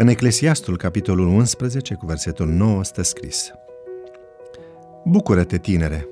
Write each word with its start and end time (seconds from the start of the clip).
În 0.00 0.08
Eclesiastul, 0.08 0.76
capitolul 0.76 1.26
11, 1.26 1.94
cu 1.94 2.06
versetul 2.06 2.48
9, 2.48 2.84
stă 2.84 3.02
scris 3.02 3.50
Bucură-te, 5.04 5.58
tinere, 5.58 6.08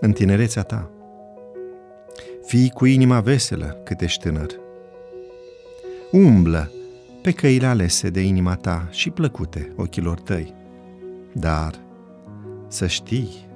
în 0.00 0.12
tinerețea 0.12 0.62
ta. 0.62 0.90
Fii 2.44 2.70
cu 2.70 2.86
inima 2.86 3.20
veselă 3.20 3.80
cât 3.84 4.00
ești 4.00 4.22
tânăr. 4.22 4.50
Umblă 6.12 6.70
pe 7.22 7.32
căile 7.32 7.66
alese 7.66 8.10
de 8.10 8.20
inima 8.20 8.54
ta 8.54 8.88
și 8.90 9.10
plăcute 9.10 9.72
ochilor 9.76 10.20
tăi. 10.20 10.54
Dar 11.32 11.74
să 12.68 12.86
știi 12.86 13.46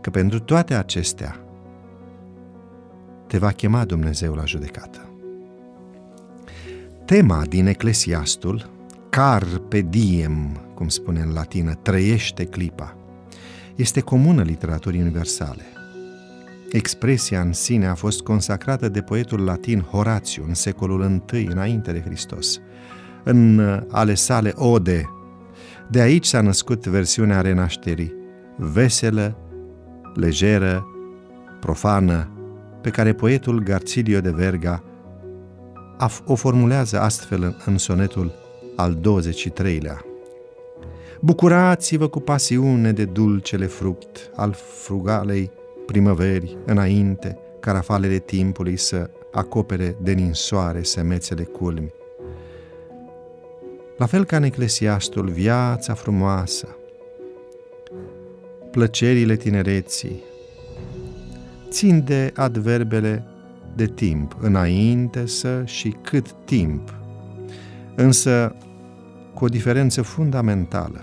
că 0.00 0.10
pentru 0.10 0.40
toate 0.40 0.74
acestea 0.74 1.40
te 3.26 3.38
va 3.38 3.50
chema 3.50 3.84
Dumnezeu 3.84 4.34
la 4.34 4.44
judecată. 4.44 5.08
Tema 7.04 7.44
din 7.48 7.66
Eclesiastul, 7.66 8.70
carpe 9.14 9.80
diem, 9.80 10.60
cum 10.74 10.88
spune 10.88 11.20
în 11.20 11.32
latină, 11.32 11.74
trăiește 11.74 12.44
clipa, 12.44 12.96
este 13.76 14.00
comună 14.00 14.42
literaturii 14.42 15.00
universale. 15.00 15.62
Expresia 16.70 17.40
în 17.40 17.52
sine 17.52 17.86
a 17.86 17.94
fost 17.94 18.20
consacrată 18.22 18.88
de 18.88 19.00
poetul 19.00 19.44
latin 19.44 19.80
Horațiu 19.80 20.44
în 20.48 20.54
secolul 20.54 21.22
I 21.32 21.46
înainte 21.50 21.92
de 21.92 22.00
Hristos, 22.00 22.60
în 23.24 23.60
ale 23.90 24.14
sale 24.14 24.52
ode. 24.56 25.08
De 25.90 26.00
aici 26.00 26.26
s-a 26.26 26.40
născut 26.40 26.86
versiunea 26.86 27.40
renașterii, 27.40 28.14
veselă, 28.56 29.36
lejeră, 30.14 30.86
profană, 31.60 32.28
pe 32.80 32.90
care 32.90 33.12
poetul 33.12 33.62
Garțilio 33.62 34.20
de 34.20 34.30
Verga 34.30 34.84
o 36.24 36.34
formulează 36.34 37.00
astfel 37.00 37.62
în 37.66 37.78
sonetul 37.78 38.41
al 38.82 38.98
23-lea. 38.98 40.04
Bucurați-vă 41.20 42.08
cu 42.08 42.20
pasiune 42.20 42.92
de 42.92 43.04
dulcele 43.04 43.66
fruct 43.66 44.30
al 44.34 44.52
frugalei 44.82 45.50
primăveri 45.86 46.56
înainte 46.66 47.38
ca 47.60 47.72
rafalele 47.72 48.18
timpului 48.18 48.76
să 48.76 49.10
acopere 49.32 49.96
de 50.02 50.12
ninsoare 50.12 50.82
semețele 50.82 51.42
culmi. 51.42 51.92
La 53.96 54.06
fel 54.06 54.24
ca 54.24 54.36
în 54.36 54.42
Eclesiastul, 54.42 55.30
viața 55.30 55.94
frumoasă, 55.94 56.76
plăcerile 58.70 59.36
tinereții, 59.36 60.22
țin 61.68 62.04
de 62.04 62.32
adverbele 62.34 63.24
de 63.76 63.86
timp, 63.86 64.36
înainte 64.40 65.26
să 65.26 65.62
și 65.64 65.96
cât 66.02 66.34
timp, 66.44 66.94
însă 67.94 68.56
cu 69.34 69.44
o 69.44 69.48
diferență 69.48 70.02
fundamentală. 70.02 71.00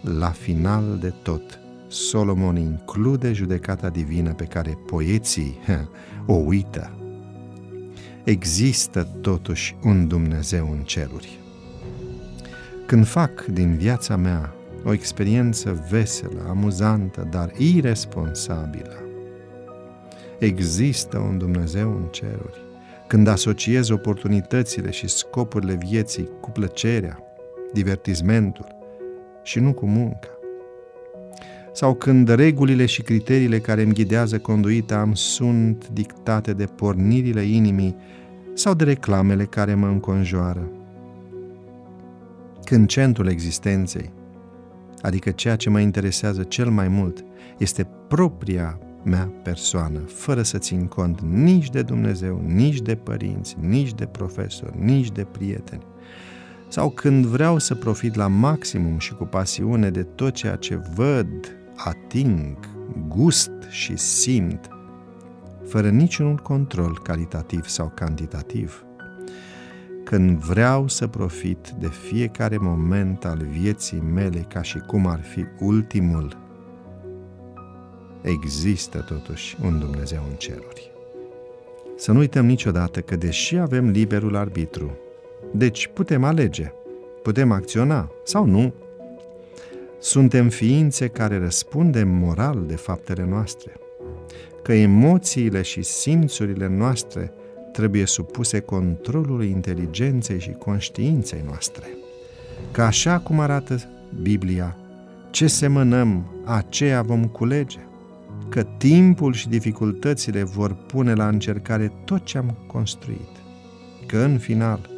La 0.00 0.30
final 0.30 0.98
de 1.00 1.12
tot, 1.22 1.58
Solomon 1.88 2.56
include 2.56 3.32
judecata 3.32 3.88
divină 3.88 4.32
pe 4.32 4.44
care 4.44 4.78
poeții 4.86 5.58
o 6.26 6.34
uită. 6.34 6.90
Există 8.24 9.08
totuși 9.20 9.76
un 9.84 10.08
Dumnezeu 10.08 10.70
în 10.70 10.82
ceruri. 10.82 11.40
Când 12.86 13.06
fac 13.06 13.44
din 13.44 13.76
viața 13.76 14.16
mea 14.16 14.54
o 14.84 14.92
experiență 14.92 15.86
veselă, 15.90 16.46
amuzantă, 16.48 17.28
dar 17.30 17.52
irresponsabilă, 17.56 19.02
există 20.38 21.18
un 21.18 21.38
Dumnezeu 21.38 21.90
în 21.90 22.04
ceruri. 22.10 22.60
Când 23.06 23.26
asociez 23.26 23.88
oportunitățile 23.88 24.90
și 24.90 25.08
scopurile 25.08 25.74
vieții 25.74 26.28
cu 26.40 26.50
plăcerea, 26.50 27.18
divertismentul 27.72 28.66
și 29.42 29.58
nu 29.58 29.72
cu 29.72 29.86
munca. 29.86 30.28
Sau 31.72 31.94
când 31.94 32.28
regulile 32.28 32.86
și 32.86 33.02
criteriile 33.02 33.58
care 33.58 33.82
îmi 33.82 33.92
ghidează 33.92 34.38
conduita 34.38 34.98
am 34.98 35.14
sunt 35.14 35.88
dictate 35.88 36.52
de 36.52 36.64
pornirile 36.64 37.42
inimii 37.42 37.96
sau 38.54 38.74
de 38.74 38.84
reclamele 38.84 39.44
care 39.44 39.74
mă 39.74 39.86
înconjoară. 39.86 40.70
Când 42.64 42.88
centrul 42.88 43.28
existenței, 43.28 44.10
adică 45.00 45.30
ceea 45.30 45.56
ce 45.56 45.70
mă 45.70 45.80
interesează 45.80 46.42
cel 46.42 46.70
mai 46.70 46.88
mult, 46.88 47.24
este 47.58 47.88
propria 48.08 48.78
mea 49.02 49.32
persoană, 49.42 49.98
fără 49.98 50.42
să 50.42 50.58
țin 50.58 50.86
cont 50.86 51.20
nici 51.20 51.70
de 51.70 51.82
Dumnezeu, 51.82 52.42
nici 52.46 52.80
de 52.80 52.94
părinți, 52.94 53.56
nici 53.60 53.94
de 53.94 54.06
profesori, 54.06 54.84
nici 54.84 55.10
de 55.10 55.24
prieteni. 55.24 55.82
Sau 56.72 56.90
când 56.90 57.26
vreau 57.26 57.58
să 57.58 57.74
profit 57.74 58.14
la 58.14 58.26
maximum 58.26 58.98
și 58.98 59.14
cu 59.14 59.24
pasiune 59.24 59.90
de 59.90 60.02
tot 60.02 60.34
ceea 60.34 60.56
ce 60.56 60.80
văd, 60.94 61.26
ating, 61.76 62.56
gust 63.08 63.50
și 63.68 63.96
simt, 63.96 64.68
fără 65.66 65.90
niciun 65.90 66.36
control 66.36 67.00
calitativ 67.02 67.66
sau 67.66 67.92
cantitativ. 67.94 68.84
Când 70.04 70.38
vreau 70.38 70.88
să 70.88 71.06
profit 71.06 71.74
de 71.78 71.88
fiecare 71.88 72.56
moment 72.58 73.24
al 73.24 73.46
vieții 73.50 74.02
mele 74.12 74.46
ca 74.48 74.62
și 74.62 74.78
cum 74.78 75.06
ar 75.06 75.22
fi 75.22 75.44
ultimul, 75.58 76.36
există 78.22 78.98
totuși 78.98 79.56
un 79.64 79.78
Dumnezeu 79.78 80.22
în 80.30 80.34
ceruri. 80.36 80.90
Să 81.96 82.12
nu 82.12 82.18
uităm 82.18 82.46
niciodată 82.46 83.00
că 83.00 83.16
deși 83.16 83.56
avem 83.56 83.88
liberul 83.88 84.36
arbitru, 84.36 84.96
deci 85.52 85.90
putem 85.94 86.24
alege, 86.24 86.72
putem 87.22 87.50
acționa 87.52 88.10
sau 88.24 88.46
nu, 88.46 88.74
suntem 90.00 90.48
ființe 90.48 91.08
care 91.08 91.38
răspundem 91.38 92.08
moral 92.08 92.64
de 92.66 92.76
faptele 92.76 93.26
noastre, 93.28 93.72
că 94.62 94.72
emoțiile 94.72 95.62
și 95.62 95.82
simțurile 95.82 96.68
noastre 96.68 97.32
trebuie 97.72 98.06
supuse 98.06 98.60
controlului 98.60 99.50
inteligenței 99.50 100.40
și 100.40 100.50
conștiinței 100.50 101.42
noastre. 101.46 101.86
Că 102.70 102.82
așa 102.82 103.18
cum 103.18 103.40
arată 103.40 103.76
Biblia, 104.22 104.76
ce 105.30 105.46
semănăm, 105.46 106.42
aceea 106.44 107.02
vom 107.02 107.24
culege 107.24 107.78
că 108.48 108.62
timpul 108.62 109.32
și 109.32 109.48
dificultățile 109.48 110.42
vor 110.42 110.74
pune 110.86 111.14
la 111.14 111.28
încercare 111.28 111.92
tot 112.04 112.24
ce 112.24 112.38
am 112.38 112.56
construit. 112.66 113.30
Că 114.06 114.18
în 114.18 114.38
final, 114.38 114.91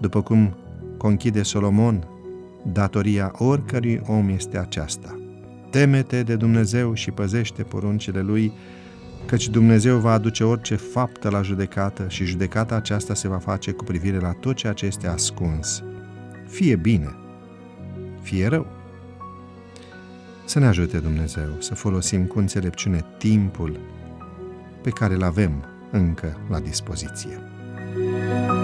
după 0.00 0.22
cum 0.22 0.56
conchide 0.96 1.42
Solomon, 1.42 2.06
datoria 2.72 3.32
oricărui 3.38 4.00
om 4.06 4.28
este 4.28 4.58
aceasta. 4.58 5.18
Temete 5.70 6.22
de 6.22 6.36
Dumnezeu 6.36 6.94
și 6.94 7.10
păzește 7.10 7.62
poruncile 7.62 8.20
Lui, 8.20 8.52
căci 9.26 9.48
Dumnezeu 9.48 9.98
va 9.98 10.12
aduce 10.12 10.44
orice 10.44 10.74
faptă 10.74 11.30
la 11.30 11.42
judecată 11.42 12.06
și 12.08 12.24
judecata 12.24 12.74
aceasta 12.74 13.14
se 13.14 13.28
va 13.28 13.38
face 13.38 13.70
cu 13.70 13.84
privire 13.84 14.18
la 14.18 14.32
tot 14.32 14.56
ceea 14.56 14.72
ce 14.72 14.86
este 14.86 15.06
ascuns. 15.06 15.82
Fie 16.48 16.76
bine, 16.76 17.14
fie 18.22 18.46
rău. 18.46 18.66
Să 20.44 20.58
ne 20.58 20.66
ajute 20.66 20.98
Dumnezeu 20.98 21.48
să 21.58 21.74
folosim 21.74 22.24
cu 22.24 22.38
înțelepciune 22.38 23.04
timpul 23.18 23.80
pe 24.82 24.90
care 24.90 25.14
îl 25.14 25.22
avem 25.22 25.64
încă 25.90 26.36
la 26.48 26.60
dispoziție. 26.60 27.40
thank 27.92 28.50
you 28.50 28.59